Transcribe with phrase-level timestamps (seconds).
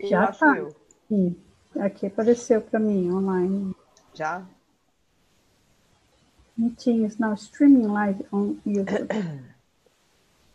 [0.00, 0.56] Já tá.
[0.56, 0.74] Eu.
[1.08, 1.36] Sim.
[1.78, 3.74] Aqui apareceu para mim online.
[4.14, 4.42] Já?
[6.56, 9.08] Meetings now streaming live on YouTube.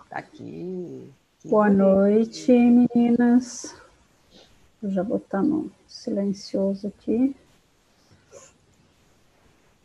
[0.10, 1.14] Tá aqui.
[1.40, 1.80] Que Boa bonito.
[1.80, 3.76] noite, meninas.
[4.82, 7.36] Vou já botar no silencioso aqui.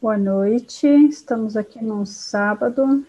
[0.01, 0.87] Boa noite.
[0.87, 3.07] Estamos aqui no sábado.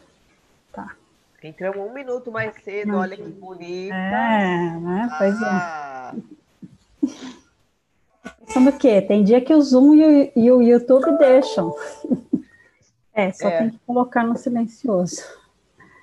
[0.71, 0.95] Tá.
[1.41, 3.95] Entramos um minuto mais cedo, olha que bonita.
[3.95, 5.09] É, né?
[5.18, 5.45] Pois é.
[5.45, 5.82] ah.
[5.84, 5.86] é.
[8.47, 9.01] Pensando o quê?
[9.01, 11.75] Tem dia que o Zoom e o, e o YouTube deixam.
[13.14, 13.57] É, só é.
[13.57, 15.21] tem que colocar no silencioso.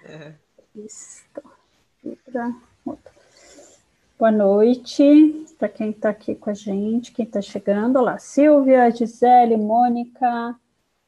[0.04, 0.34] É.
[0.74, 1.24] Isso.
[4.18, 7.98] Boa noite para quem está aqui com a gente, quem está chegando.
[7.98, 10.54] Olá, Silvia, Gisele, Mônica.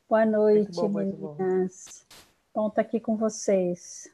[0.09, 2.07] Boa noite, bom, meninas.
[2.55, 4.11] Bom estar tá aqui com vocês.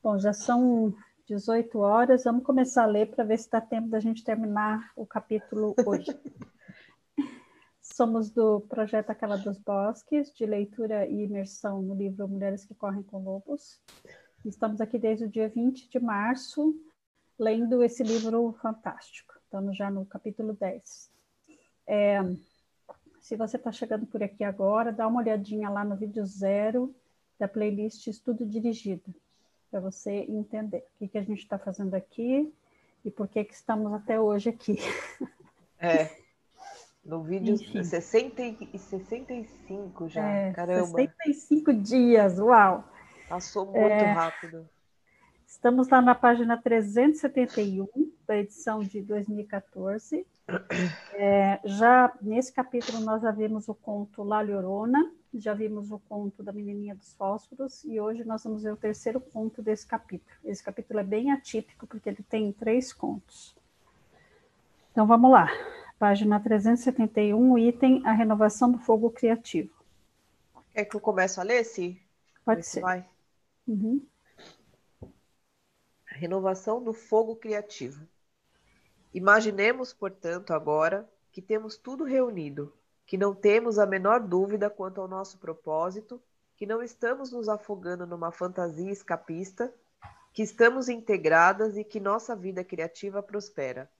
[0.00, 0.94] Bom, já são
[1.28, 2.24] 18 horas.
[2.24, 6.06] Vamos começar a ler para ver se dá tempo da gente terminar o capítulo hoje.
[7.82, 13.02] Somos do projeto Aquela dos Bosques, de leitura e imersão no livro Mulheres que Correm
[13.02, 13.78] com Lobos.
[14.42, 16.74] Estamos aqui desde o dia 20 de março,
[17.38, 19.34] lendo esse livro fantástico.
[19.44, 21.10] Estamos já no capítulo 10.
[21.86, 22.20] É,
[23.20, 26.94] se você está chegando por aqui agora, dá uma olhadinha lá no vídeo zero
[27.38, 29.14] da playlist Estudo Dirigido,
[29.70, 32.52] para você entender o que, que a gente está fazendo aqui
[33.04, 34.76] e por que, que estamos até hoje aqui.
[35.80, 36.10] É.
[37.04, 37.84] No vídeo Enfim.
[37.84, 40.86] 60 e 65 já, é, caramba.
[40.86, 42.82] 65 dias, uau!
[43.28, 44.68] Passou muito é, rápido.
[45.46, 47.88] Estamos lá na página 371
[48.26, 50.26] da edição de 2014.
[51.14, 56.42] É, já nesse capítulo nós já vimos o conto La Llorona, já vimos o conto
[56.42, 60.36] da Menininha dos Fósforos e hoje nós vamos ver o terceiro conto desse capítulo.
[60.44, 63.56] Esse capítulo é bem atípico porque ele tem três contos.
[64.92, 65.48] Então vamos lá.
[65.98, 69.78] Página 371, item A Renovação do Fogo Criativo.
[70.72, 72.00] Quer que eu comece a ler, Si?
[72.44, 72.80] Pode ser.
[72.80, 73.04] Vai.
[73.66, 74.00] Uhum.
[76.10, 78.06] A renovação do fogo criativo.
[79.12, 82.72] Imaginemos, portanto, agora que temos tudo reunido,
[83.08, 86.22] que não temos a menor dúvida quanto ao nosso propósito,
[86.56, 89.74] que não estamos nos afogando numa fantasia escapista,
[90.32, 93.90] que estamos integradas e que nossa vida criativa prospera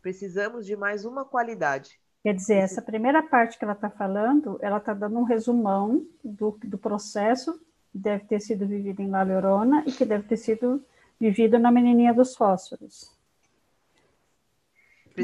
[0.00, 2.00] precisamos de mais uma qualidade.
[2.22, 6.58] Quer dizer, essa primeira parte que ela está falando, ela está dando um resumão do,
[6.64, 10.84] do processo que deve ter sido vivido em La Llorona e que deve ter sido
[11.18, 13.16] vivido na Menininha dos Fósforos.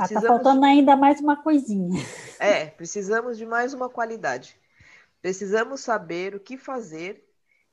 [0.02, 2.00] Está faltando ainda mais uma coisinha.
[2.38, 4.58] É, precisamos de mais uma qualidade.
[5.22, 7.24] Precisamos saber o que fazer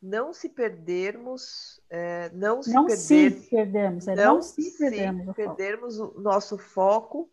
[0.02, 5.26] não se perdermos, é, não se não perder, se perdermos, é não, não se perdermos,
[5.26, 7.30] se perdermos o, o nosso foco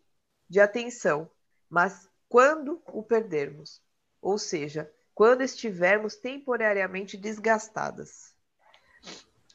[0.47, 1.29] de atenção,
[1.67, 3.81] mas quando o perdermos,
[4.21, 8.33] ou seja, quando estivermos temporariamente desgastadas.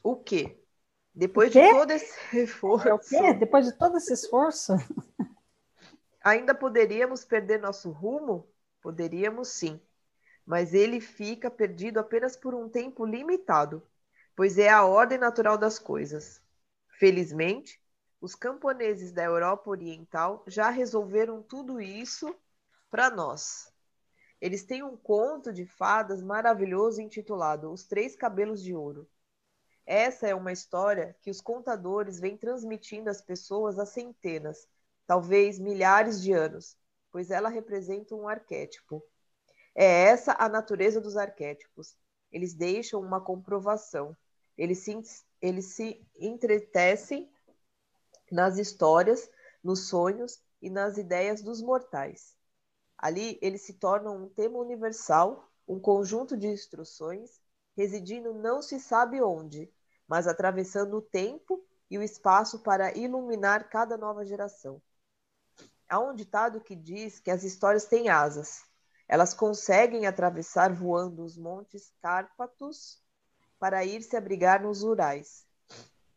[0.03, 0.59] O quê?
[1.13, 2.89] Depois o de todo esse reforço.
[2.93, 3.33] O quê?
[3.33, 4.73] Depois de todo esse esforço?
[6.25, 8.45] Ainda poderíamos perder nosso rumo?
[8.81, 9.79] Poderíamos sim
[10.45, 13.81] mas ele fica perdido apenas por um tempo limitado,
[14.35, 16.41] pois é a ordem natural das coisas.
[16.99, 17.81] Felizmente,
[18.21, 22.33] os camponeses da Europa Oriental já resolveram tudo isso
[22.91, 23.73] para nós.
[24.39, 29.09] Eles têm um conto de fadas maravilhoso intitulado Os Três Cabelos de Ouro.
[29.85, 34.67] Essa é uma história que os contadores vêm transmitindo às pessoas há centenas,
[35.07, 36.77] talvez milhares de anos,
[37.11, 39.03] pois ela representa um arquétipo,
[39.75, 41.97] é essa a natureza dos arquétipos.
[42.31, 44.15] Eles deixam uma comprovação.
[44.57, 44.97] Eles se,
[45.41, 47.29] eles se entretecem
[48.31, 49.29] nas histórias,
[49.61, 52.35] nos sonhos e nas ideias dos mortais.
[52.97, 57.41] Ali, eles se tornam um tema universal, um conjunto de instruções,
[57.75, 59.69] residindo não se sabe onde,
[60.07, 61.61] mas atravessando o tempo
[61.91, 64.81] e o espaço para iluminar cada nova geração.
[65.87, 68.65] Há um ditado que diz que as histórias têm asas,
[69.07, 72.99] elas conseguem atravessar voando os montes Cárpatos
[73.59, 75.45] para ir se abrigar nos Urais.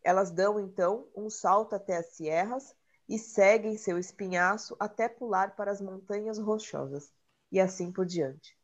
[0.03, 2.75] Elas dão então um salto até as sierras
[3.09, 7.13] e seguem seu espinhaço até pular para as montanhas rochosas,
[7.53, 8.57] e assim por diante.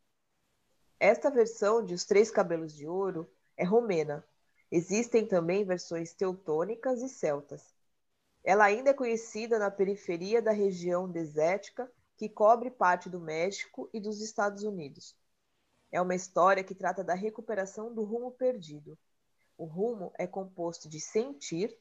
[0.99, 4.27] Esta versão de Os Três Cabelos de Ouro é romena.
[4.71, 7.74] Existem também versões teutônicas e celtas.
[8.45, 13.99] Ela ainda é conhecida na periferia da região desértica que cobre parte do México e
[13.99, 15.17] dos Estados Unidos.
[15.91, 18.99] É uma história que trata da recuperação do rumo perdido.
[19.57, 21.75] O rumo é composto de sentir,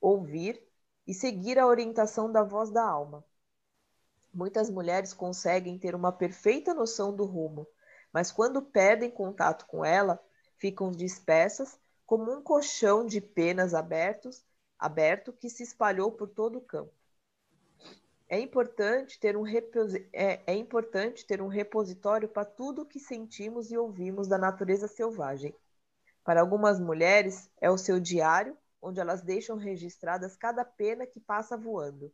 [0.00, 0.62] ouvir
[1.06, 3.24] e seguir a orientação da voz da alma.
[4.32, 7.66] Muitas mulheres conseguem ter uma perfeita noção do rumo,
[8.12, 10.22] mas quando perdem contato com ela,
[10.56, 14.44] ficam dispersas como um colchão de penas abertos,
[14.78, 16.92] aberto que se espalhou por todo o campo.
[18.28, 19.44] É importante ter um,
[20.12, 24.86] é, é importante ter um repositório para tudo o que sentimos e ouvimos da natureza
[24.86, 25.54] selvagem.
[26.22, 31.56] Para algumas mulheres, é o seu diário, onde elas deixam registradas cada pena que passa
[31.56, 32.12] voando.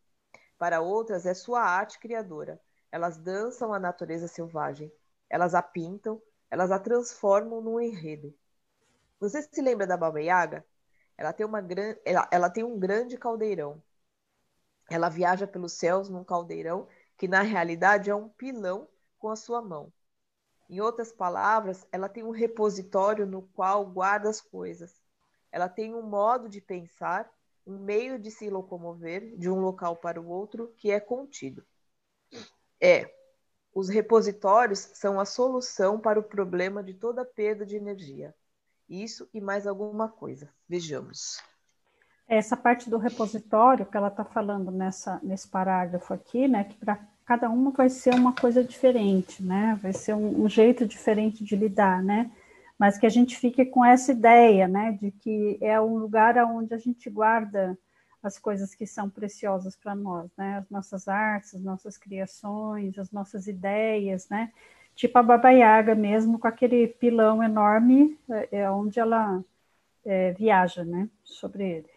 [0.56, 2.60] Para outras, é sua arte criadora.
[2.92, 4.92] Elas dançam a natureza selvagem.
[5.28, 8.32] Elas a pintam, elas a transformam num enredo.
[9.18, 10.64] Você se lembra da Baba Yaga?
[11.16, 11.94] Ela tem, uma gran...
[12.04, 13.82] ela, ela tem um grande caldeirão
[14.88, 18.88] ela viaja pelos céus num caldeirão que na realidade é um pilão
[19.18, 19.92] com a sua mão.
[20.68, 25.00] Em outras palavras, ela tem um repositório no qual guarda as coisas.
[25.52, 27.30] Ela tem um modo de pensar,
[27.66, 31.64] um meio de se locomover de um local para o outro que é contido.
[32.80, 33.14] É,
[33.72, 38.34] os repositórios são a solução para o problema de toda perda de energia.
[38.88, 40.48] Isso e mais alguma coisa.
[40.68, 41.42] Vejamos.
[42.26, 46.98] Essa parte do repositório que ela está falando nessa, nesse parágrafo aqui, né, que para
[47.24, 51.54] cada uma vai ser uma coisa diferente, né, vai ser um, um, jeito diferente de
[51.54, 52.30] lidar, né,
[52.78, 56.74] mas que a gente fique com essa ideia, né, de que é um lugar onde
[56.74, 57.78] a gente guarda
[58.22, 63.10] as coisas que são preciosas para nós, né, as nossas artes, as nossas criações, as
[63.10, 64.50] nossas ideias, né,
[64.94, 69.44] tipo a Baba Yaga mesmo, com aquele pilão enorme, é, é onde ela
[70.04, 71.94] é, viaja, né, sobre ele.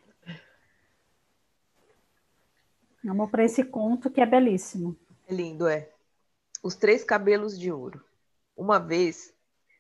[3.04, 4.98] Vamos para esse conto que é belíssimo.
[5.28, 5.90] É lindo, é.
[6.62, 8.04] Os três cabelos de ouro.
[8.56, 9.34] Uma vez,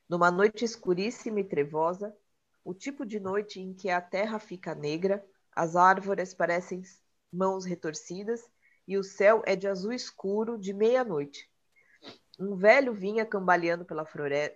[0.08, 2.16] numa noite escuríssima e trevosa,
[2.64, 6.84] o tipo de noite em que a terra fica negra, as árvores parecem
[7.32, 8.48] mãos retorcidas
[8.88, 11.50] e o céu é de azul escuro de meia-noite.
[12.40, 14.06] Um velho vinha cambaleando pela,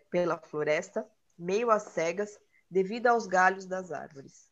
[0.10, 1.08] pela floresta,
[1.38, 2.40] meio às cegas,
[2.70, 4.50] devido aos galhos das árvores.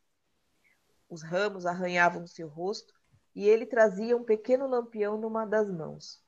[1.07, 2.93] Os ramos arranhavam seu rosto
[3.35, 6.23] e ele trazia um pequeno lampião numa das mãos.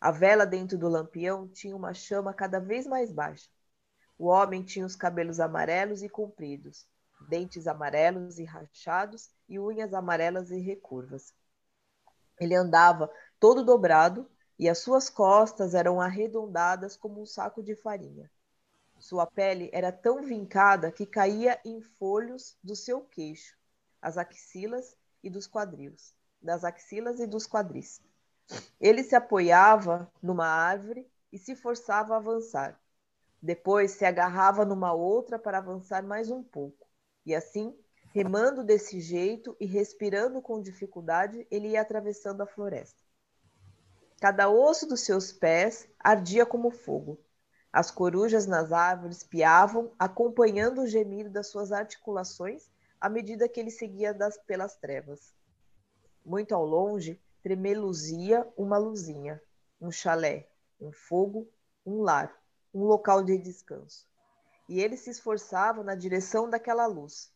[0.00, 3.48] A vela dentro do lampião tinha uma chama cada vez mais baixa.
[4.18, 6.86] O homem tinha os cabelos amarelos e compridos,
[7.28, 11.34] dentes amarelos e rachados e unhas amarelas e recurvas.
[12.40, 18.30] Ele andava todo dobrado e as suas costas eram arredondadas como um saco de farinha.
[18.98, 23.56] Sua pele era tão vincada que caía em folhos do seu queixo,
[24.00, 26.16] as axilas e dos quadris
[26.46, 28.00] das axilas e dos quadris.
[28.80, 32.80] Ele se apoiava numa árvore e se forçava a avançar.
[33.42, 36.86] Depois se agarrava numa outra para avançar mais um pouco.
[37.24, 37.76] E assim,
[38.14, 43.05] remando desse jeito e respirando com dificuldade, ele ia atravessando a floresta.
[44.18, 47.18] Cada osso dos seus pés ardia como fogo.
[47.70, 53.70] As corujas nas árvores piavam, acompanhando o gemido das suas articulações à medida que ele
[53.70, 55.34] seguia das, pelas trevas.
[56.24, 59.40] Muito ao longe, tremeluzia uma luzinha,
[59.78, 60.48] um chalé,
[60.80, 61.46] um fogo,
[61.84, 62.34] um lar,
[62.72, 64.08] um local de descanso.
[64.66, 67.30] E ele se esforçava na direção daquela luz.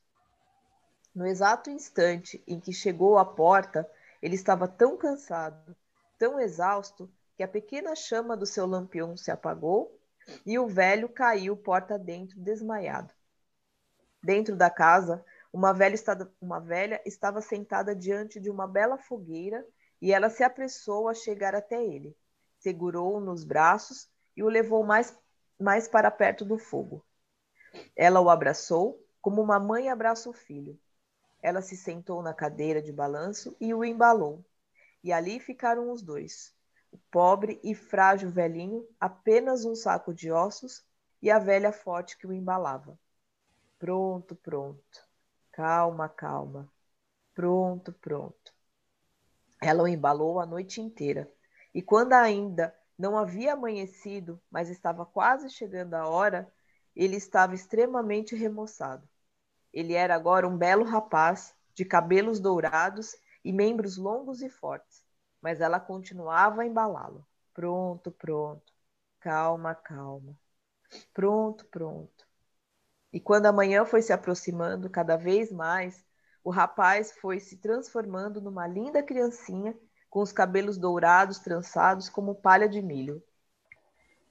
[1.14, 3.88] No exato instante em que chegou à porta,
[4.22, 5.76] ele estava tão cansado,
[6.20, 9.98] tão exausto, que a pequena chama do seu lampião se apagou
[10.44, 13.14] e o velho caiu porta dentro, desmaiado.
[14.22, 19.66] Dentro da casa, uma velha, estava, uma velha estava sentada diante de uma bela fogueira
[20.00, 22.14] e ela se apressou a chegar até ele.
[22.58, 25.18] Segurou-o nos braços e o levou mais,
[25.58, 27.02] mais para perto do fogo.
[27.96, 30.78] Ela o abraçou como uma mãe abraça o filho.
[31.42, 34.44] Ela se sentou na cadeira de balanço e o embalou.
[35.02, 36.54] E ali ficaram os dois.
[36.92, 40.84] O pobre e frágil velhinho, apenas um saco de ossos,
[41.22, 42.98] e a velha forte que o embalava.
[43.78, 45.08] Pronto, pronto.
[45.52, 46.70] Calma, calma.
[47.34, 48.52] Pronto, pronto.
[49.60, 51.30] Ela o embalou a noite inteira.
[51.74, 56.52] E quando ainda não havia amanhecido, mas estava quase chegando a hora,
[56.94, 59.08] ele estava extremamente remoçado.
[59.72, 63.14] Ele era agora um belo rapaz, de cabelos dourados
[63.44, 65.04] e membros longos e fortes,
[65.40, 67.26] mas ela continuava a embalá-lo.
[67.54, 68.72] Pronto, pronto.
[69.20, 70.36] Calma, calma.
[71.12, 72.26] Pronto, pronto.
[73.12, 76.04] E quando a manhã foi se aproximando cada vez mais,
[76.44, 79.76] o rapaz foi se transformando numa linda criancinha
[80.08, 83.22] com os cabelos dourados trançados como palha de milho.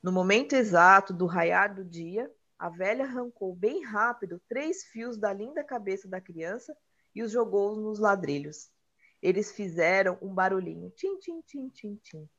[0.01, 5.31] No momento exato do raiar do dia, a velha arrancou bem rápido três fios da
[5.31, 6.75] linda cabeça da criança
[7.13, 8.69] e os jogou nos ladrilhos.
[9.21, 10.89] Eles fizeram um barulhinho.
[10.91, 12.29] Tim, tim, tim, tim, tim.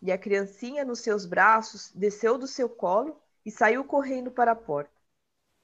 [0.00, 4.56] E a criancinha nos seus braços desceu do seu colo e saiu correndo para a
[4.56, 4.92] porta.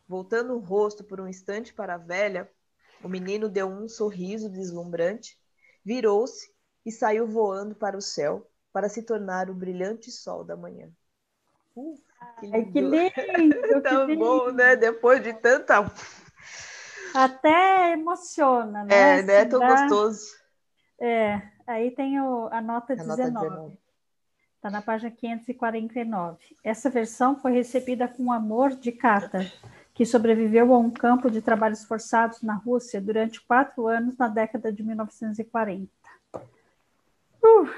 [0.06, 2.50] Voltando o rosto por um instante para a velha,
[3.02, 5.38] o menino deu um sorriso deslumbrante,
[5.84, 6.52] virou-se
[6.84, 10.90] e saiu voando para o céu para se tornar o brilhante sol da manhã.
[11.74, 12.02] Uf,
[12.38, 12.56] que lindo!
[12.56, 14.52] Ai, que lindo Tão que bom, lindo.
[14.52, 14.76] né?
[14.76, 15.80] Depois de tanta.
[17.14, 19.18] Até emociona, né?
[19.18, 19.44] É, né?
[19.44, 19.68] Tão dá...
[19.68, 20.40] gostoso.
[21.00, 23.30] É, aí tem o, a nota a 19.
[23.30, 23.78] Nota 19.
[24.56, 26.38] Está na página 549.
[26.62, 29.50] Essa versão foi recebida com amor de Kata,
[29.94, 34.70] que sobreviveu a um campo de trabalhos forçados na Rússia durante quatro anos na década
[34.70, 35.88] de 1940.
[37.42, 37.68] Uh,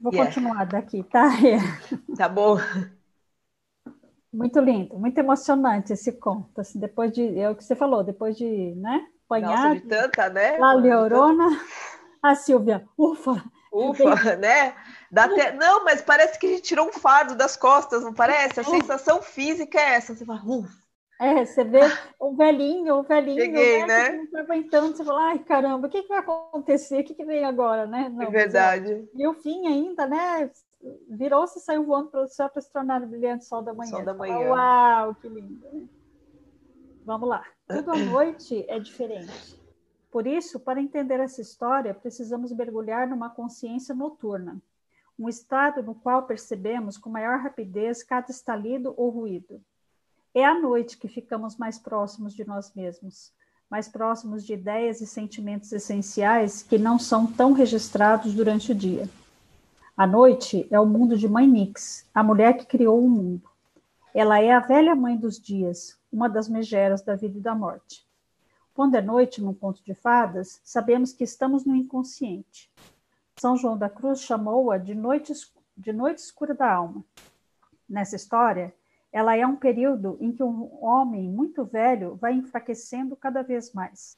[0.00, 0.24] vou yeah.
[0.24, 1.28] continuar daqui, tá?
[2.16, 2.56] Tá bom.
[4.32, 6.60] Muito lindo, muito emocionante esse conto.
[6.60, 9.06] Assim, depois de, é o que você falou, depois de, né?
[9.26, 10.58] Apanhar, Nossa, de tanta, né?
[10.58, 11.48] La Leorona,
[12.22, 13.42] a Silvia, ufa,
[13.72, 14.74] Ufa, né?
[15.10, 15.52] Dá até...
[15.52, 18.60] Não, mas parece que a gente tirou um fardo das costas, não parece?
[18.60, 20.14] A sensação física é essa.
[20.14, 20.88] Você fala, ufa.
[21.20, 21.80] É, você vê
[22.20, 24.10] o velhinho, o velhinho, Cheguei, né?
[24.10, 24.40] né?
[24.40, 27.00] Aguentando, você fala, ai caramba, o que, que vai acontecer?
[27.00, 28.08] O que, que vem agora, né?
[28.08, 29.08] Não, é verdade.
[29.16, 30.48] E o fim ainda, né?
[31.08, 33.90] Virou-se e saiu voando para o céu para se tornar o brilhante sol da manhã.
[33.90, 34.34] Sol da manhã.
[34.34, 35.88] Fala, Uau, que lindo.
[37.04, 37.44] Vamos lá.
[37.66, 39.58] Tudo à noite é diferente.
[40.10, 44.60] Por isso, para entender essa história, precisamos mergulhar numa consciência noturna,
[45.18, 49.60] um estado no qual percebemos com maior rapidez cada estalido ou ruído.
[50.34, 53.32] É à noite que ficamos mais próximos de nós mesmos,
[53.70, 59.08] mais próximos de ideias e sentimentos essenciais que não são tão registrados durante o dia.
[59.98, 63.50] A noite é o mundo de Mãe Nix, a mulher que criou o mundo.
[64.14, 68.06] Ela é a velha mãe dos dias, uma das megeras da vida e da morte.
[68.72, 72.70] Quando é noite num conto de fadas, sabemos que estamos no inconsciente.
[73.40, 75.32] São João da Cruz chamou-a de noite,
[75.76, 77.04] de noite escura da alma.
[77.88, 78.72] Nessa história,
[79.12, 84.16] ela é um período em que um homem muito velho vai enfraquecendo cada vez mais.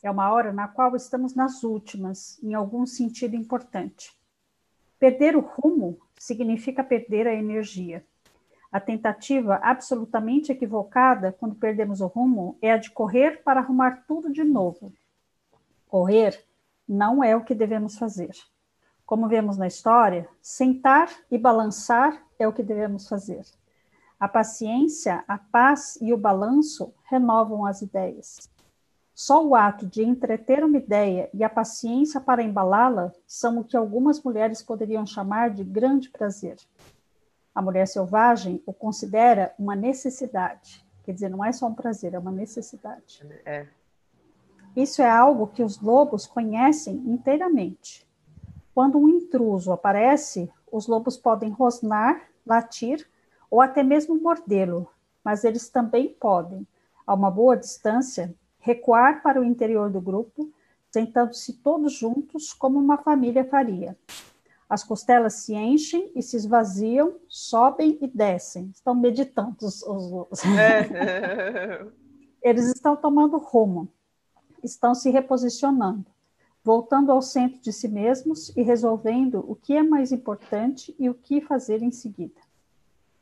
[0.00, 4.16] É uma hora na qual estamos nas últimas, em algum sentido importante.
[4.98, 8.04] Perder o rumo significa perder a energia.
[8.70, 14.30] A tentativa absolutamente equivocada quando perdemos o rumo é a de correr para arrumar tudo
[14.30, 14.92] de novo.
[15.86, 16.44] Correr
[16.86, 18.32] não é o que devemos fazer.
[19.06, 23.42] Como vemos na história, sentar e balançar é o que devemos fazer.
[24.20, 28.50] A paciência, a paz e o balanço renovam as ideias.
[29.18, 33.76] Só o ato de entreter uma ideia e a paciência para embalá-la são o que
[33.76, 36.56] algumas mulheres poderiam chamar de grande prazer.
[37.52, 40.86] A mulher selvagem o considera uma necessidade.
[41.02, 43.26] Quer dizer, não é só um prazer, é uma necessidade.
[43.44, 43.66] É.
[44.76, 48.06] Isso é algo que os lobos conhecem inteiramente.
[48.72, 53.04] Quando um intruso aparece, os lobos podem rosnar, latir
[53.50, 54.88] ou até mesmo mordê-lo,
[55.24, 56.64] mas eles também podem,
[57.04, 60.52] a uma boa distância, recuar para o interior do grupo,
[60.90, 63.96] sentando-se todos juntos como uma família faria.
[64.68, 68.70] As costelas se enchem e se esvaziam, sobem e descem.
[68.74, 70.42] Estão meditando os, os...
[72.42, 73.88] Eles estão tomando rumo,
[74.62, 76.06] estão se reposicionando,
[76.62, 81.14] voltando ao centro de si mesmos e resolvendo o que é mais importante e o
[81.14, 82.40] que fazer em seguida.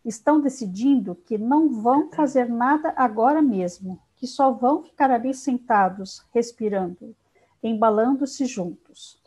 [0.05, 6.25] Estão decidindo que não vão fazer nada agora mesmo, que só vão ficar ali sentados,
[6.35, 7.15] respirando,
[7.63, 9.21] embalando-se juntos.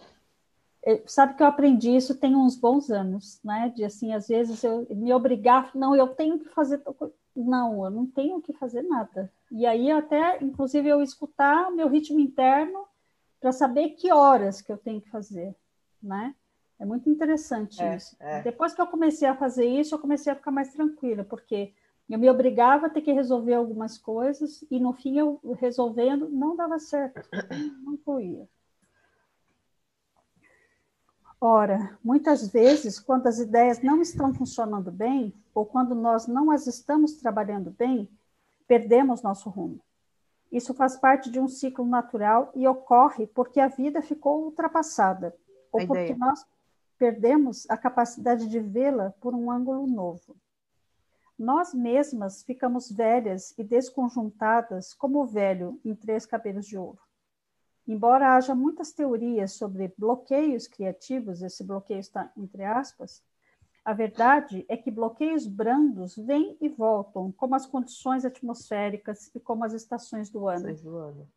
[0.83, 3.71] É, sabe que eu aprendi isso tem uns bons anos, né?
[3.75, 6.81] De assim, às vezes eu me obrigar, não, eu tenho que fazer,
[7.35, 9.31] não, eu não tenho que fazer nada.
[9.51, 12.85] E aí até, inclusive, eu escutar o meu ritmo interno
[13.39, 15.55] para saber que horas que eu tenho que fazer,
[16.01, 16.33] né?
[16.79, 18.15] É muito interessante é, isso.
[18.19, 18.41] É.
[18.41, 21.73] Depois que eu comecei a fazer isso, eu comecei a ficar mais tranquila, porque
[22.09, 26.55] eu me obrigava a ter que resolver algumas coisas e no fim eu resolvendo não
[26.55, 27.29] dava certo,
[27.83, 28.47] não fluía.
[31.41, 36.67] Ora, muitas vezes, quando as ideias não estão funcionando bem, ou quando nós não as
[36.67, 38.09] estamos trabalhando bem,
[38.67, 39.79] perdemos nosso rumo.
[40.51, 45.33] Isso faz parte de um ciclo natural e ocorre porque a vida ficou ultrapassada,
[45.71, 46.45] ou porque nós
[46.97, 50.35] perdemos a capacidade de vê-la por um ângulo novo.
[51.39, 56.99] Nós mesmas ficamos velhas e desconjuntadas como o velho em três cabelos de ouro.
[57.87, 63.23] Embora haja muitas teorias sobre bloqueios criativos, esse bloqueio está entre aspas,
[63.85, 69.63] a verdade é que bloqueios brandos vêm e voltam, como as condições atmosféricas e como
[69.63, 70.75] as estações do ano.
[70.75, 71.27] Do ano.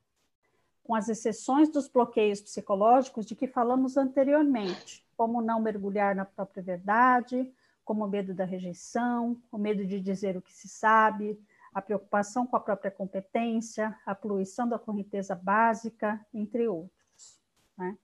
[0.82, 6.61] com as exceções dos bloqueios psicológicos de que falamos anteriormente, como não mergulhar na própria
[6.61, 11.38] verdade, como o medo da rejeição, o medo de dizer o que se sabe,
[11.74, 17.40] a preocupação com a própria competência, a poluição da correnteza básica, entre outros.
[17.76, 17.96] Né?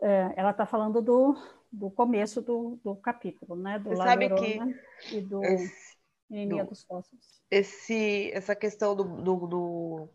[0.00, 1.36] É, ela está falando do,
[1.72, 3.78] do começo do, do capítulo, né?
[3.78, 4.60] Do Você sabe que
[5.12, 5.96] e do esse,
[6.28, 7.42] Menininha dos Fósforos.
[7.50, 10.08] Esse, essa questão do, do, do,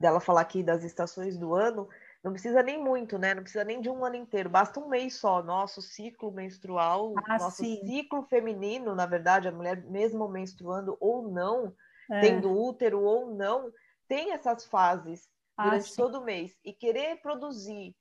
[0.00, 1.88] dela falar aqui das estações do ano,
[2.22, 3.34] não precisa nem muito, né?
[3.34, 5.42] Não precisa nem de um ano inteiro, basta um mês só.
[5.42, 7.80] Nosso ciclo menstrual, ah, nosso sim.
[7.86, 11.74] ciclo feminino, na verdade, a mulher mesmo menstruando ou não,
[12.10, 12.20] É.
[12.20, 13.72] tendo útero ou não,
[14.08, 15.96] tem essas fases Ah, durante sim.
[15.96, 16.58] todo o mês.
[16.64, 17.94] E querer produzir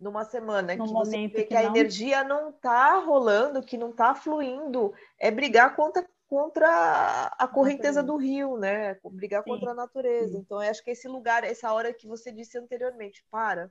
[0.00, 3.76] numa semana Num que você vê que que, a não- energia não está rolando, que
[3.76, 8.96] não está fluindo, é brigar contra, contra a correnteza do rio, né?
[9.10, 10.30] Brigar Sim, contra a natureza.
[10.32, 10.38] sim.
[10.38, 13.68] Então, eu acho que esse lugar, essa hora que você disse anteriormente, para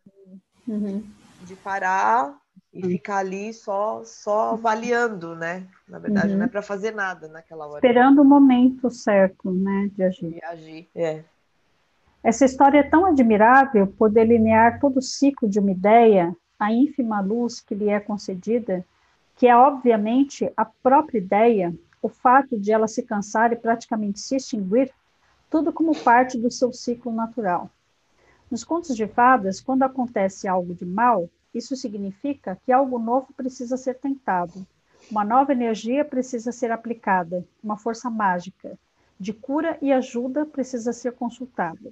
[0.67, 1.01] Uhum.
[1.47, 2.37] de parar
[2.73, 5.65] e ficar ali só só avaliando, né?
[5.87, 6.39] Na verdade, Uhum.
[6.39, 10.31] não é para fazer nada naquela hora Esperando o momento certo, né, de agir.
[10.31, 10.89] de agir.
[10.93, 11.23] É.
[12.21, 17.21] Essa história é tão admirável por delinear todo o ciclo de uma ideia, a ínfima
[17.21, 18.85] luz que lhe é concedida,
[19.37, 24.35] que é obviamente a própria ideia, o fato de ela se cansar e praticamente se
[24.35, 24.91] extinguir,
[25.49, 27.69] tudo como parte do seu ciclo natural.
[28.49, 33.77] Nos contos de fadas, quando acontece algo de mal, isso significa que algo novo precisa
[33.77, 34.65] ser tentado,
[35.09, 38.77] uma nova energia precisa ser aplicada, uma força mágica
[39.19, 41.91] de cura e ajuda precisa ser consultada.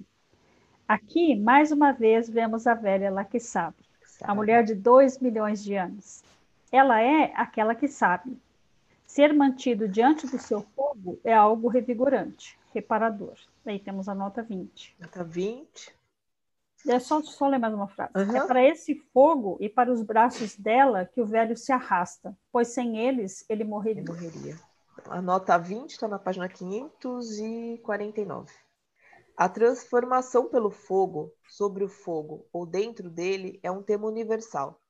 [0.87, 3.75] Aqui, mais uma vez, vemos a velha lá que sabe,
[4.21, 6.23] a mulher de dois milhões de anos.
[6.71, 8.37] Ela é aquela que sabe.
[9.07, 13.35] Ser mantido diante do seu fogo é algo revigorante, reparador.
[13.65, 14.95] Aí temos a nota 20.
[14.99, 15.95] Nota 20.
[16.87, 18.11] É só, só ler mais uma frase.
[18.15, 18.35] Uhum.
[18.35, 22.67] É para esse fogo e para os braços dela que o velho se arrasta, pois
[22.67, 24.03] sem eles ele morreria.
[24.03, 24.59] Ele morreria.
[25.09, 28.51] A nota 20 está na página 549.
[29.35, 34.81] A transformação pelo fogo, sobre o fogo ou dentro dele é um tema universal.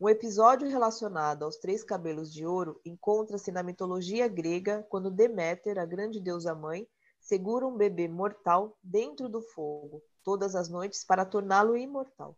[0.00, 5.84] Um episódio relacionado aos três cabelos de ouro encontra-se na mitologia grega quando Deméter, a
[5.84, 6.88] grande deusa mãe,
[7.20, 12.34] segura um bebê mortal dentro do fogo todas as noites para torná-lo imortal.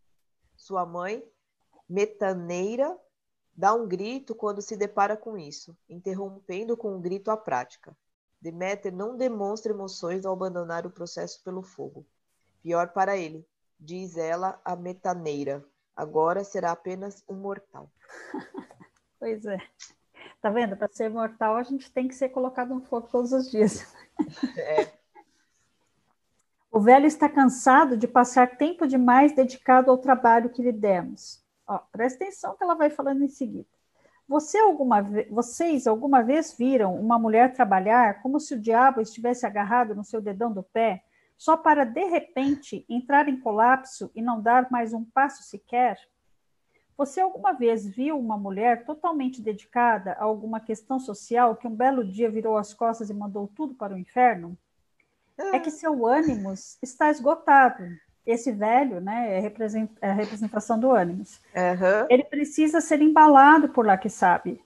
[0.56, 1.24] Sua mãe,
[1.88, 2.98] Metaneira,
[3.54, 7.96] dá um grito quando se depara com isso, interrompendo com um grito a prática.
[8.40, 12.04] Deméter não demonstra emoções ao abandonar o processo pelo fogo.
[12.60, 13.46] Pior para ele,
[13.78, 15.64] diz ela a Metaneira.
[15.96, 17.90] Agora será apenas um mortal.
[19.18, 19.56] Pois é.
[20.40, 20.76] Tá vendo?
[20.76, 23.86] Para ser mortal, a gente tem que ser colocado no fogo todos os dias.
[24.58, 24.92] É.
[26.70, 31.44] O velho está cansado de passar tempo demais dedicado ao trabalho que lhe demos.
[31.66, 33.68] Ó, presta atenção que ela vai falando em seguida.
[34.26, 39.44] Você alguma ve- vocês alguma vez viram uma mulher trabalhar como se o diabo estivesse
[39.46, 41.04] agarrado no seu dedão do pé,
[41.42, 45.98] só para de repente entrar em colapso e não dar mais um passo sequer?
[46.96, 52.04] Você alguma vez viu uma mulher totalmente dedicada a alguma questão social que um belo
[52.04, 54.56] dia virou as costas e mandou tudo para o inferno?
[55.52, 57.88] É que seu ânimos está esgotado.
[58.24, 59.52] Esse velho, né, é
[60.00, 61.40] é a representação do ânimos.
[61.56, 62.06] Aham.
[62.08, 64.62] Ele precisa ser embalado por lá que sabe.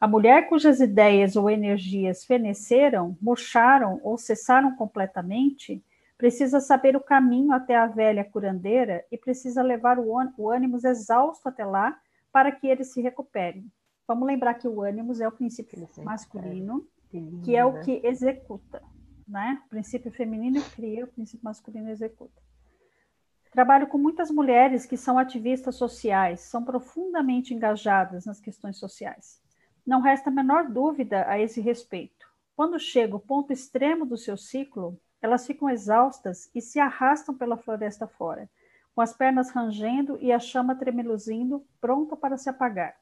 [0.00, 5.84] A mulher cujas ideias ou energias feneceram, murcharam ou cessaram completamente,
[6.20, 10.84] precisa saber o caminho até a velha curandeira e precisa levar o, ân- o ânimos
[10.84, 11.98] exausto até lá
[12.30, 13.64] para que ele se recupere.
[14.06, 17.42] Vamos lembrar que o ânimos é o princípio se masculino, recupere.
[17.42, 18.82] que é o que executa,
[19.26, 19.62] né?
[19.64, 22.38] O princípio feminino cria, o princípio masculino executa.
[23.50, 29.40] Trabalho com muitas mulheres que são ativistas sociais, são profundamente engajadas nas questões sociais.
[29.86, 32.28] Não resta a menor dúvida a esse respeito.
[32.54, 37.56] Quando chega o ponto extremo do seu ciclo, elas ficam exaustas e se arrastam pela
[37.56, 38.48] floresta fora,
[38.94, 42.96] com as pernas rangendo e a chama tremeluzindo, pronta para se apagar.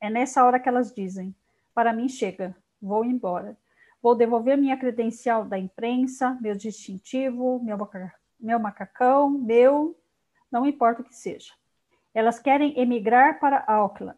[0.00, 1.34] É nessa hora que elas dizem:
[1.74, 3.56] Para mim chega, vou embora.
[4.02, 7.76] Vou devolver minha credencial da imprensa, meu distintivo, meu,
[8.38, 9.98] meu macacão, meu.
[10.50, 11.52] Não importa o que seja.
[12.14, 14.16] Elas querem emigrar para Auckland.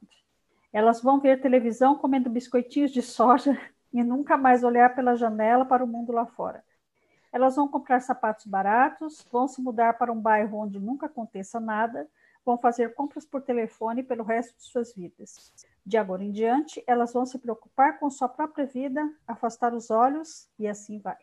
[0.72, 3.58] Elas vão ver televisão comendo biscoitinhos de soja
[3.92, 6.62] e nunca mais olhar pela janela para o mundo lá fora.
[7.32, 12.08] Elas vão comprar sapatos baratos, vão se mudar para um bairro onde nunca aconteça nada,
[12.44, 15.52] vão fazer compras por telefone pelo resto de suas vidas.
[15.84, 20.48] De agora em diante, elas vão se preocupar com sua própria vida, afastar os olhos
[20.58, 21.18] e assim vai.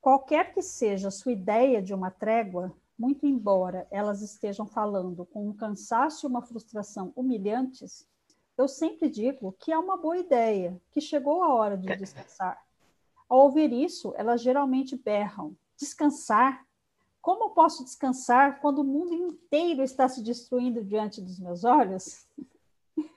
[0.00, 5.48] Qualquer que seja a sua ideia de uma trégua, muito embora elas estejam falando com
[5.48, 8.04] um cansaço e uma frustração humilhantes,
[8.58, 12.60] eu sempre digo que é uma boa ideia, que chegou a hora de descansar.
[13.32, 16.66] Ao ouvir isso, elas geralmente berram: descansar?
[17.22, 22.26] Como posso descansar quando o mundo inteiro está se destruindo diante dos meus olhos?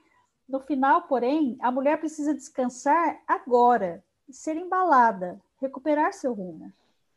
[0.48, 6.72] No final, porém, a mulher precisa descansar agora, ser embalada, recuperar seu rumo.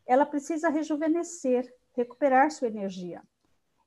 [0.07, 3.23] Ela precisa rejuvenescer, recuperar sua energia.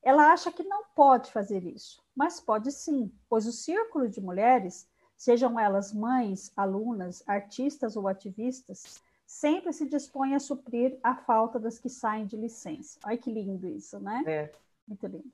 [0.04, 4.88] Ela acha que não pode fazer isso, mas pode sim, pois o círculo de mulheres,
[5.22, 11.78] sejam elas mães, alunas, artistas ou ativistas, sempre se dispõe a suprir a falta das
[11.78, 12.98] que saem de licença.
[13.06, 14.24] Olha que lindo isso, né?
[14.26, 14.52] É.
[14.88, 15.32] Muito lindo.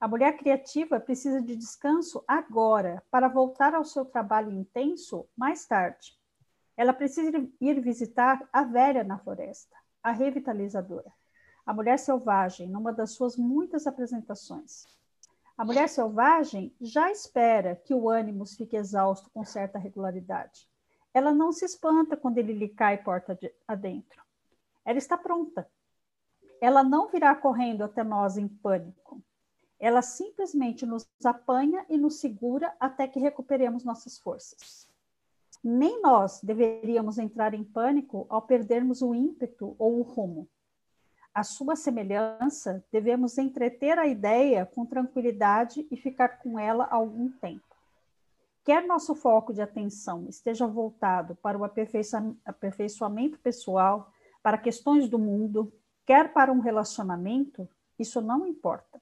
[0.00, 6.18] A mulher criativa precisa de descanso agora, para voltar ao seu trabalho intenso mais tarde.
[6.76, 7.30] Ela precisa
[7.60, 11.12] ir visitar a velha na floresta, a revitalizadora,
[11.64, 14.84] a mulher selvagem, numa das suas muitas apresentações.
[15.56, 20.68] A mulher selvagem já espera que o ânimo fique exausto com certa regularidade.
[21.12, 23.38] Ela não se espanta quando ele lhe cai porta
[23.68, 24.22] adentro.
[24.84, 25.68] Ela está pronta.
[26.60, 29.22] Ela não virá correndo até nós em pânico.
[29.78, 34.88] Ela simplesmente nos apanha e nos segura até que recuperemos nossas forças.
[35.62, 40.48] Nem nós deveríamos entrar em pânico ao perdermos o ímpeto ou o rumo.
[41.34, 47.64] A sua semelhança, devemos entreter a ideia com tranquilidade e ficar com ela algum tempo.
[48.64, 55.72] Quer nosso foco de atenção esteja voltado para o aperfeiçoamento pessoal, para questões do mundo,
[56.06, 57.68] quer para um relacionamento,
[57.98, 59.00] isso não importa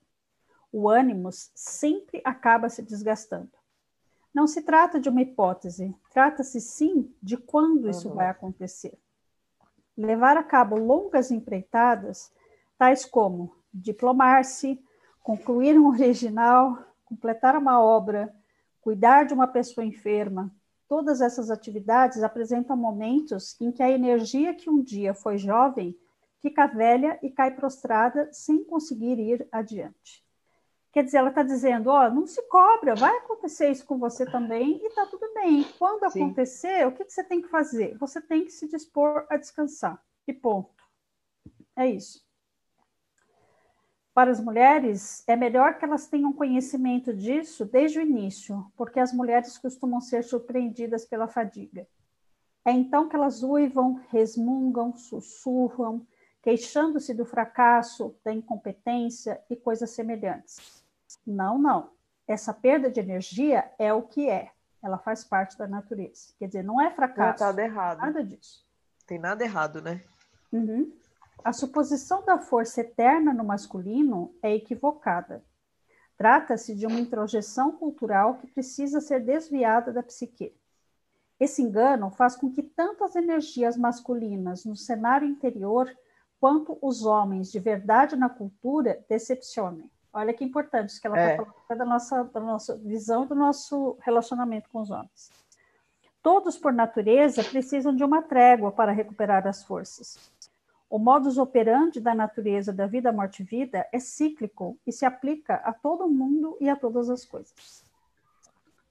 [0.73, 3.51] o ânimo sempre acaba se desgastando.
[4.33, 8.15] Não se trata de uma hipótese, trata-se sim de quando isso uhum.
[8.15, 8.97] vai acontecer.
[10.01, 12.33] Levar a cabo longas empreitadas,
[12.79, 14.83] tais como diplomar-se,
[15.23, 18.35] concluir um original, completar uma obra,
[18.81, 20.51] cuidar de uma pessoa enferma,
[20.89, 25.95] todas essas atividades apresentam momentos em que a energia que um dia foi jovem
[26.41, 30.25] fica velha e cai prostrada sem conseguir ir adiante.
[30.93, 34.27] Quer dizer, ela está dizendo, ó, oh, não se cobra, vai acontecer isso com você
[34.27, 35.65] também e está tudo bem.
[35.79, 36.25] Quando Sim.
[36.25, 37.97] acontecer, o que, que você tem que fazer?
[37.99, 40.03] Você tem que se dispor a descansar.
[40.27, 40.83] E ponto.
[41.77, 42.29] É isso.
[44.13, 49.13] Para as mulheres, é melhor que elas tenham conhecimento disso desde o início, porque as
[49.13, 51.87] mulheres costumam ser surpreendidas pela fadiga.
[52.65, 56.05] É então que elas uivam, resmungam, sussurram,
[56.43, 60.80] queixando-se do fracasso, da incompetência e coisas semelhantes.
[61.27, 61.91] Não, não.
[62.27, 64.51] Essa perda de energia é o que é.
[64.83, 66.33] Ela faz parte da natureza.
[66.39, 67.43] Quer dizer, não é fracasso.
[67.43, 67.99] Não, nada errado.
[67.99, 68.65] Nada disso.
[69.07, 70.03] Tem nada errado, né?
[70.53, 70.93] Uhum.
[71.45, 75.43] A suposição da força eterna no masculino é equivocada.
[76.17, 80.55] Trata-se de uma introjeção cultural que precisa ser desviada da psique.
[81.39, 85.91] Esse engano faz com que tanto as energias masculinas no cenário interior
[86.39, 89.91] quanto os homens de verdade na cultura decepcionem.
[90.13, 91.37] Olha que importante isso que ela está é.
[91.37, 95.31] falando da nossa, da nossa visão do nosso relacionamento com os homens.
[96.23, 100.19] Todos, por natureza, precisam de uma trégua para recuperar as forças.
[100.91, 105.55] O modus operandi da natureza da vida, morte e vida é cíclico e se aplica
[105.55, 107.85] a todo mundo e a todas as coisas.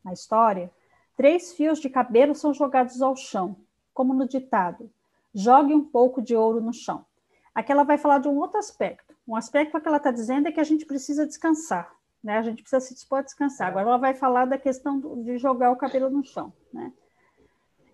[0.04, 0.72] Na história,
[1.18, 3.58] três fios de cabelo são jogados ao chão,
[3.94, 4.90] como no ditado:
[5.34, 7.06] jogue um pouco de ouro no chão.
[7.54, 10.52] Aqui ela vai falar de um outro aspecto um aspecto que ela está dizendo é
[10.52, 12.40] que a gente precisa descansar, né?
[12.40, 13.68] A gente precisa se dispor a descansar.
[13.68, 16.92] Agora ela vai falar da questão de jogar o cabelo no chão, né?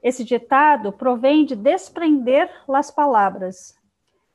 [0.02, 3.78] Esse ditado provém de desprender as palavras,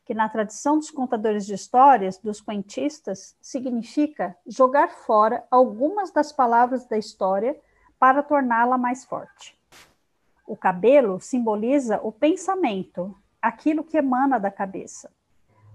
[0.05, 6.85] que na tradição dos contadores de histórias, dos quentistas, significa jogar fora algumas das palavras
[6.85, 7.59] da história
[7.99, 9.59] para torná-la mais forte.
[10.47, 15.11] O cabelo simboliza o pensamento, aquilo que emana da cabeça.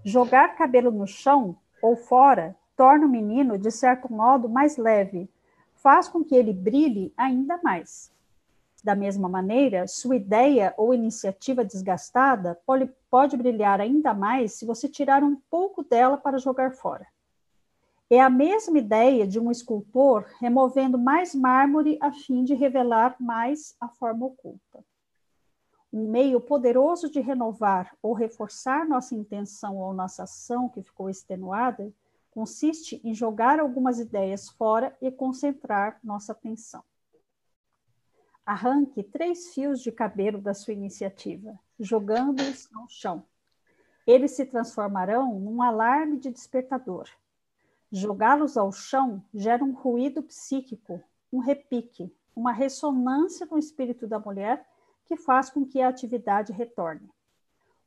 [0.08, 5.28] Jogar cabelo no chão ou fora torna o menino, de certo modo, mais leve,
[5.74, 8.12] faz com que ele brilhe ainda mais.
[8.84, 14.88] Da mesma maneira, sua ideia ou iniciativa desgastada pode, pode brilhar ainda mais se você
[14.88, 17.08] tirar um pouco dela para jogar fora.
[18.08, 23.74] É a mesma ideia de um escultor removendo mais mármore a fim de revelar mais
[23.80, 24.84] a forma oculta
[25.96, 31.90] um meio poderoso de renovar ou reforçar nossa intenção ou nossa ação que ficou extenuada
[32.30, 36.84] consiste em jogar algumas ideias fora e concentrar nossa atenção.
[38.44, 43.24] Arranque três fios de cabelo da sua iniciativa, jogando-os ao chão.
[44.06, 47.08] eles se transformarão num alarme de despertador.
[47.90, 54.64] Jogá-los ao chão gera um ruído psíquico, um repique, uma ressonância no espírito da mulher
[55.06, 57.08] que faz com que a atividade retorne.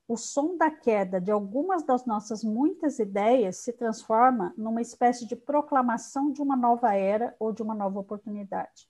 [0.07, 5.35] O som da queda de algumas das nossas muitas ideias se transforma numa espécie de
[5.35, 8.89] proclamação de uma nova era ou de uma nova oportunidade.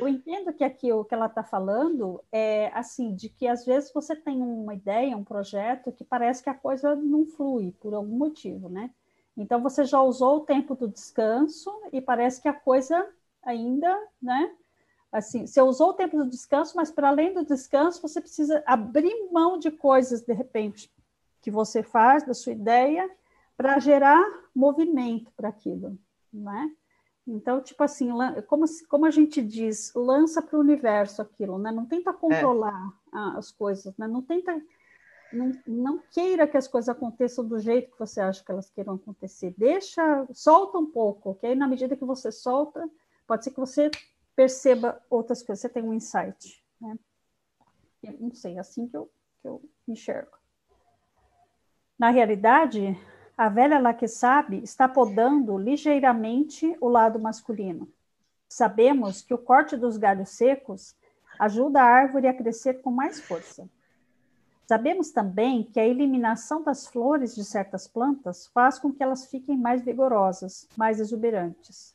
[0.00, 3.92] Eu entendo que aqui o que ela está falando é assim, de que às vezes
[3.92, 8.16] você tem uma ideia, um projeto, que parece que a coisa não flui por algum
[8.16, 8.90] motivo, né?
[9.36, 13.08] Então você já usou o tempo do descanso e parece que a coisa
[13.42, 14.54] ainda, né?
[15.14, 19.30] Assim, você usou o tempo do descanso, mas para além do descanso, você precisa abrir
[19.30, 20.92] mão de coisas de repente
[21.40, 23.08] que você faz da sua ideia
[23.56, 25.96] para gerar movimento para aquilo,
[26.32, 26.68] né?
[27.24, 28.10] Então, tipo assim,
[28.48, 31.70] como, como a gente diz, lança para o universo aquilo, né?
[31.70, 33.38] Não tenta controlar é.
[33.38, 34.08] as coisas, né?
[34.08, 34.60] Não tenta,
[35.32, 38.94] não, não queira que as coisas aconteçam do jeito que você acha que elas queiram
[38.94, 39.54] acontecer.
[39.56, 41.54] Deixa, solta um pouco, ok?
[41.54, 42.90] Na medida que você solta,
[43.28, 43.92] pode ser que você
[44.34, 46.98] perceba outras coisas, você tem um insight, né?
[48.02, 50.36] Eu não sei, é assim que eu, que eu enxergo.
[51.98, 52.98] Na realidade,
[53.36, 57.88] a velha lá que sabe está podando ligeiramente o lado masculino.
[58.48, 60.94] Sabemos que o corte dos galhos secos
[61.38, 63.68] ajuda a árvore a crescer com mais força.
[64.66, 69.56] Sabemos também que a eliminação das flores de certas plantas faz com que elas fiquem
[69.56, 71.94] mais vigorosas, mais exuberantes.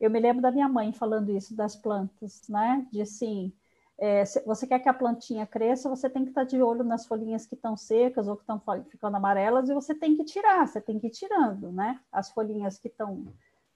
[0.00, 2.86] Eu me lembro da minha mãe falando isso das plantas, né?
[2.90, 3.52] De assim,
[3.98, 7.44] é, você quer que a plantinha cresça, você tem que estar de olho nas folhinhas
[7.46, 10.98] que estão secas ou que estão ficando amarelas e você tem que tirar, você tem
[10.98, 12.00] que ir tirando, né?
[12.10, 13.26] As folhinhas que estão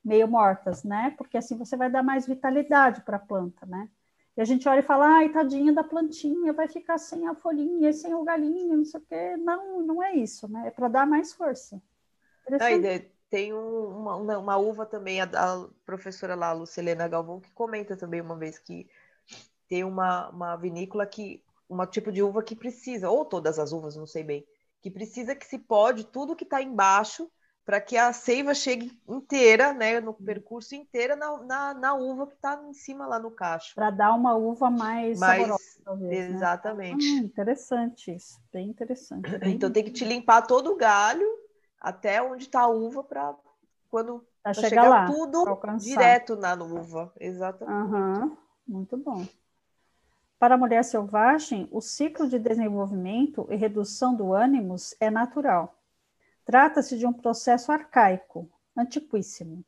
[0.02, 1.14] meio mortas, né?
[1.18, 3.88] Porque assim você vai dar mais vitalidade para a planta, né?
[4.36, 7.92] E a gente olha e fala, ai, tadinha da plantinha, vai ficar sem a folhinha,
[7.92, 9.36] sem o galinho, não sei o quê.
[9.36, 10.68] Não, não é isso, né?
[10.68, 11.80] É para dar mais força.
[13.30, 18.20] Tem uma, uma, uva também, a, a professora lá, a Lucilena Galvão, que comenta também
[18.20, 18.88] uma vez que
[19.68, 23.96] ter uma, uma vinícola que, um tipo de uva que precisa, ou todas as uvas,
[23.96, 24.46] não sei bem,
[24.80, 27.30] que precisa que se pode tudo que está embaixo
[27.64, 32.34] para que a seiva chegue inteira, né, no percurso inteira na, na, na uva que
[32.34, 33.74] está em cima lá no cacho.
[33.74, 36.36] Para dar uma uva mais, mais saborosa, talvez, né?
[36.36, 37.06] Exatamente.
[37.06, 37.20] Né?
[37.20, 39.22] Hum, interessante isso, bem interessante.
[39.40, 41.26] Bem então tem que te limpar todo o galho
[41.84, 43.34] até onde está a uva para
[43.90, 45.44] quando pra chegar, chegar lá, tudo
[45.76, 47.12] direto na uva.
[47.20, 47.92] Exatamente.
[47.92, 49.26] Uhum, muito bom.
[50.38, 55.78] Para a mulher selvagem, o ciclo de desenvolvimento e redução do ânimos é natural.
[56.44, 59.62] Trata-se de um processo arcaico, antiquíssimo.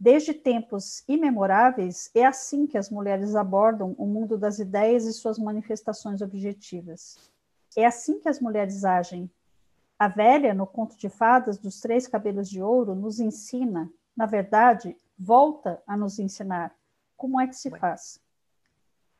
[0.00, 5.38] Desde tempos imemoráveis, é assim que as mulheres abordam o mundo das ideias e suas
[5.38, 7.30] manifestações objetivas.
[7.76, 9.30] É assim que as mulheres agem.
[10.02, 14.96] A velha, no conto de fadas dos três cabelos de ouro, nos ensina, na verdade,
[15.16, 16.74] volta a nos ensinar
[17.16, 18.20] como é que se faz.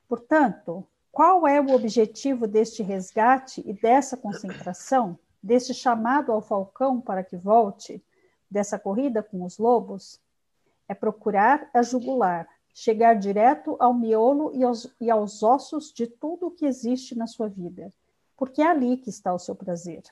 [0.08, 7.22] Portanto, qual é o objetivo deste resgate e dessa concentração, deste chamado ao falcão para
[7.22, 8.04] que volte,
[8.50, 10.20] dessa corrida com os lobos?
[10.88, 16.48] É procurar a jugular, chegar direto ao miolo e aos, e aos ossos de tudo
[16.48, 17.92] o que existe na sua vida,
[18.36, 20.02] porque é ali que está o seu prazer,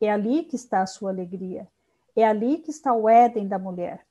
[0.00, 1.68] é ali que está a sua alegria,
[2.16, 4.06] é ali que está o Éden da mulher,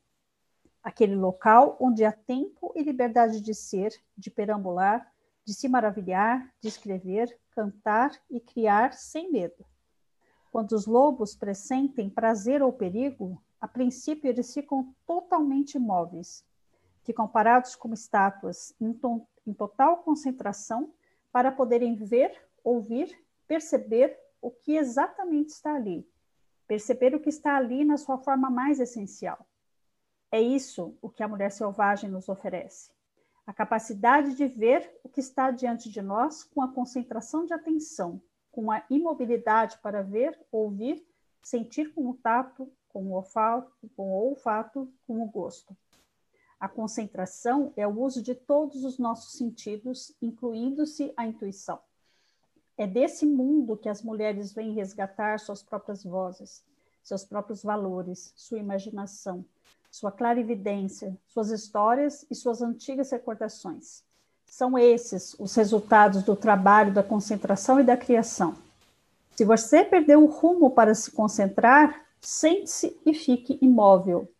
[0.83, 5.11] aquele local onde há tempo e liberdade de ser, de perambular,
[5.43, 9.65] de se maravilhar, de escrever, cantar e criar sem medo.
[10.51, 16.45] Quando os lobos pressentem prazer ou perigo, a princípio eles ficam totalmente imóveis,
[17.03, 18.97] ficam parados como estátuas, em,
[19.45, 20.91] em total concentração,
[21.31, 22.31] para poderem ver,
[22.63, 23.15] ouvir,
[23.47, 26.07] perceber o que exatamente está ali,
[26.67, 29.45] perceber o que está ali na sua forma mais essencial.
[30.31, 32.91] É isso o que a mulher selvagem nos oferece
[33.49, 38.21] a capacidade de ver o que está diante de nós com a concentração de atenção,
[38.51, 41.03] com a imobilidade para ver, ouvir,
[41.41, 45.75] sentir com o tato, com o olfato, com o olfato, com o gosto.
[46.59, 51.79] A concentração é o uso de todos os nossos sentidos, incluindo-se a intuição.
[52.79, 56.63] É desse mundo que as mulheres vêm resgatar suas próprias vozes,
[57.03, 59.43] seus próprios valores, sua imaginação,
[59.91, 64.01] sua clarividência, suas histórias e suas antigas recordações.
[64.45, 68.55] São esses os resultados do trabalho da concentração e da criação.
[69.35, 74.31] Se você perdeu o rumo para se concentrar, sente-se e fique imóvel.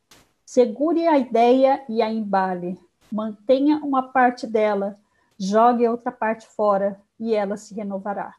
[0.46, 2.80] Segure a ideia e a embale.
[3.12, 4.98] Mantenha uma parte dela,
[5.38, 8.36] jogue a outra parte fora e ela se renovará.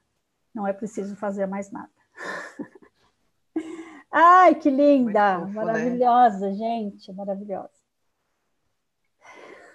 [0.55, 1.91] Não é preciso fazer mais nada.
[4.11, 5.41] Ai, que linda!
[5.41, 5.53] Fofo, né?
[5.55, 6.55] maravilhosa, né?
[6.55, 7.71] gente, maravilhosa.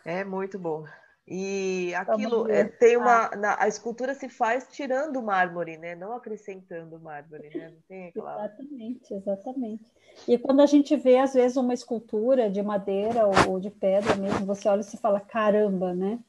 [0.03, 0.85] É muito bom.
[1.27, 3.31] E aquilo é, tem uma.
[3.33, 3.35] Ah.
[3.35, 5.95] Na, a escultura se faz tirando o mármore, né?
[5.95, 7.69] Não acrescentando mármore, né?
[7.69, 8.45] Não tem aquela...
[8.45, 9.85] Exatamente, exatamente.
[10.27, 14.45] E quando a gente vê, às vezes, uma escultura de madeira ou de pedra mesmo,
[14.45, 16.19] você olha e se fala, caramba, né?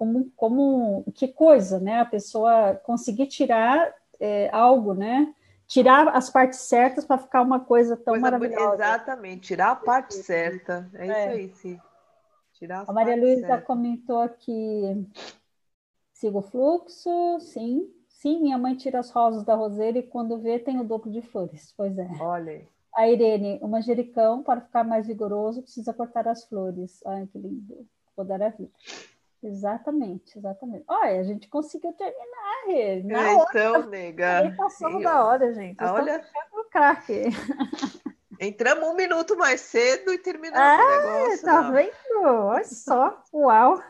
[0.00, 2.00] Como, como que coisa, né?
[2.00, 5.34] A pessoa conseguir tirar é, algo, né?
[5.66, 8.76] Tirar as partes certas para ficar uma coisa tão coisa maravilhosa.
[8.76, 10.90] Exatamente, tirar a parte certa.
[10.94, 11.10] É, é.
[11.10, 11.80] isso aí, sim.
[12.54, 15.06] Tirar a Maria Luísa comentou aqui:
[16.14, 17.86] sigo o fluxo, sim.
[18.08, 21.20] Sim, minha mãe tira as rosas da roseira e quando vê tem o dobro de
[21.20, 21.74] flores.
[21.76, 22.08] Pois é.
[22.18, 22.66] Olha.
[22.94, 27.00] A Irene, o manjericão, para ficar mais vigoroso, precisa cortar as flores.
[27.04, 27.86] Ai, que lindo.
[28.16, 28.70] Vou dar a vida.
[29.42, 30.84] Exatamente, exatamente.
[30.86, 33.02] Olha, a gente conseguiu terminar, Rê.
[33.02, 34.54] Na é, então, hora, nega.
[34.56, 35.82] Passamos da hora, gente.
[35.82, 36.22] Olha.
[36.52, 37.24] o craque.
[38.38, 41.44] Entramos um minuto mais cedo e terminamos o negócio.
[41.44, 41.72] Tá não.
[41.72, 42.22] vendo?
[42.22, 43.82] Olha só, uau.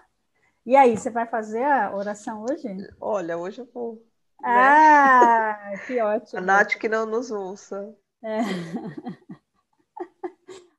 [0.67, 2.69] E aí, você vai fazer a oração hoje?
[3.01, 3.95] Olha, hoje eu vou.
[4.41, 4.49] Né?
[4.49, 6.39] Ah, que ótimo.
[6.39, 7.95] A Nath que não nos ouça.
[8.23, 8.41] É.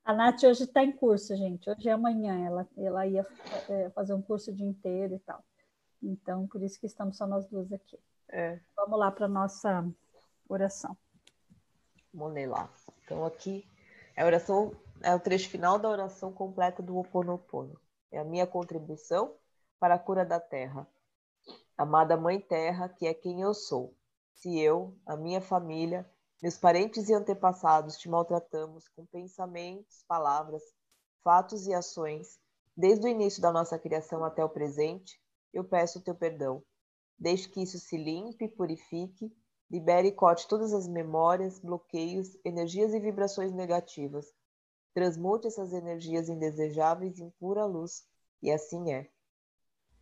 [0.04, 1.70] A Nath hoje está em curso, gente.
[1.70, 2.44] Hoje é amanhã.
[2.44, 3.26] Ela, ela ia
[3.68, 5.44] é, fazer um curso o dia inteiro e tal.
[6.02, 7.98] Então, por isso que estamos só nós duas aqui.
[8.28, 8.58] É.
[8.74, 9.88] Vamos lá para a nossa
[10.48, 10.96] oração.
[12.12, 12.68] Vamos lá.
[13.04, 13.64] Então, aqui
[14.16, 17.80] é a oração, é o trecho final da oração completa do Ho Oponopono.
[18.10, 19.36] É a minha contribuição
[19.78, 20.86] para a cura da terra.
[21.78, 23.96] Amada Mãe Terra, que é quem eu sou.
[24.34, 26.08] Se eu, a minha família,
[26.42, 30.62] meus parentes e antepassados te maltratamos com pensamentos, palavras,
[31.22, 32.40] fatos e ações,
[32.76, 35.18] desde o início da nossa criação até o presente,
[35.52, 36.62] eu peço o teu perdão.
[37.16, 39.32] Deixe que isso se limpe, purifique
[39.72, 44.30] Libere e corte todas as memórias, bloqueios, energias e vibrações negativas.
[44.92, 48.04] Transmute essas energias indesejáveis em pura luz,
[48.42, 49.08] e assim é.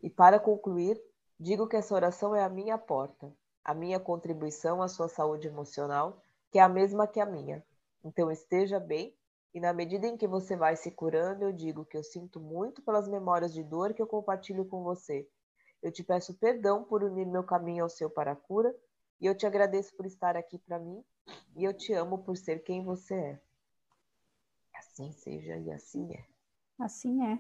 [0.03, 1.00] E para concluir,
[1.38, 6.20] digo que essa oração é a minha porta, a minha contribuição à sua saúde emocional,
[6.51, 7.65] que é a mesma que a minha.
[8.05, 9.15] Então esteja bem,
[9.53, 12.83] e na medida em que você vai se curando, eu digo que eu sinto muito
[12.83, 15.29] pelas memórias de dor que eu compartilho com você.
[15.83, 18.75] Eu te peço perdão por unir meu caminho ao seu para a cura
[19.21, 21.03] e eu te agradeço por estar aqui para mim
[21.57, 23.41] e eu te amo por ser quem você é.
[24.77, 26.25] Assim seja e assim é.
[26.79, 27.39] Assim é.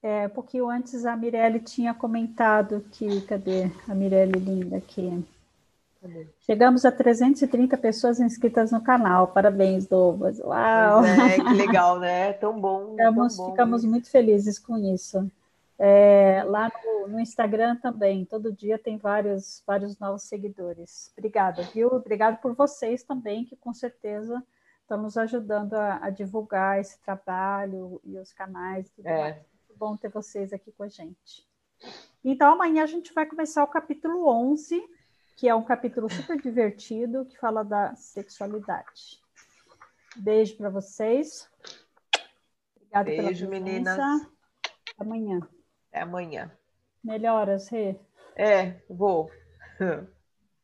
[0.00, 5.26] É, porque antes a Mirelle tinha comentado que, cadê a Mirelle linda aqui?
[6.40, 9.28] Chegamos a 330 pessoas inscritas no canal.
[9.28, 10.38] Parabéns, Douglas.
[10.38, 11.04] Uau!
[11.04, 12.32] É, que legal, né?
[12.34, 12.90] Tão bom.
[12.90, 15.30] Ficamos, tão bom ficamos muito felizes com isso.
[15.78, 21.12] É, lá no, no, Instagram também, todo dia tem vários, vários novos seguidores.
[21.16, 21.88] Obrigada, viu?
[21.88, 24.42] Obrigado por vocês também, que com certeza
[24.82, 28.90] estão nos ajudando a, a divulgar esse trabalho e os canais.
[28.90, 29.34] Tudo é.
[29.68, 31.46] Muito bom ter vocês aqui com a gente.
[32.24, 34.82] Então, amanhã a gente vai começar o capítulo 11,
[35.38, 39.22] que é um capítulo super divertido, que fala da sexualidade.
[40.16, 41.48] Beijo para vocês.
[42.74, 43.70] Obrigada Beijo, pela presença.
[43.70, 44.28] meninas.
[44.98, 45.48] Amanhã.
[45.90, 46.50] Até amanhã.
[47.04, 47.94] Melhoras, Rê.
[48.34, 49.30] É, vou.